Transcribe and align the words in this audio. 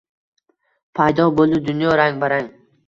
Paydo 0.99 1.29
boʼldi 1.37 1.63
dunyo 1.69 1.95
rang-barang 2.03 2.55